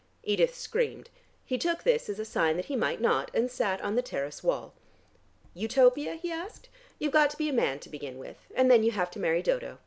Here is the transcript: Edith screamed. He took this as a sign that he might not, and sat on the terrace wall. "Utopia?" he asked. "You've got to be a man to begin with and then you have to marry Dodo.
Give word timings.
Edith 0.23 0.55
screamed. 0.57 1.11
He 1.45 1.59
took 1.59 1.83
this 1.83 2.09
as 2.09 2.17
a 2.17 2.25
sign 2.25 2.55
that 2.57 2.65
he 2.65 2.75
might 2.75 2.99
not, 2.99 3.29
and 3.35 3.51
sat 3.51 3.79
on 3.81 3.93
the 3.93 4.01
terrace 4.01 4.43
wall. 4.43 4.73
"Utopia?" 5.53 6.15
he 6.15 6.31
asked. 6.31 6.69
"You've 6.97 7.13
got 7.13 7.29
to 7.29 7.37
be 7.37 7.49
a 7.49 7.53
man 7.53 7.77
to 7.81 7.87
begin 7.89 8.17
with 8.17 8.37
and 8.55 8.71
then 8.71 8.81
you 8.83 8.89
have 8.93 9.11
to 9.11 9.19
marry 9.19 9.43
Dodo. 9.43 9.77